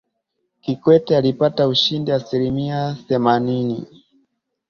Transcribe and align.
kikwete 0.63 1.17
alipata 1.17 1.67
ushindi 1.67 2.11
wa 2.11 2.17
asilimia 2.17 2.97
themanini 3.07 3.87